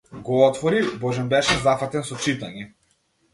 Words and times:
Го 0.13 0.37
отвори, 0.47 0.79
божем 1.03 1.29
беше 1.33 1.59
зафатен 1.67 2.09
со 2.09 2.19
читање. 2.25 2.67